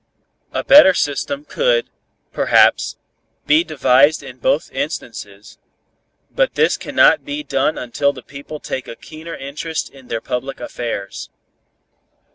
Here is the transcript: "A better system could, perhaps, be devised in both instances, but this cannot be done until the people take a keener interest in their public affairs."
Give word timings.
"A 0.51 0.63
better 0.63 0.95
system 0.95 1.45
could, 1.45 1.91
perhaps, 2.33 2.97
be 3.45 3.63
devised 3.63 4.23
in 4.23 4.39
both 4.39 4.71
instances, 4.71 5.59
but 6.31 6.55
this 6.55 6.75
cannot 6.75 7.23
be 7.23 7.43
done 7.43 7.77
until 7.77 8.11
the 8.11 8.23
people 8.23 8.59
take 8.59 8.87
a 8.87 8.95
keener 8.95 9.35
interest 9.35 9.91
in 9.91 10.07
their 10.07 10.19
public 10.19 10.59
affairs." 10.59 11.29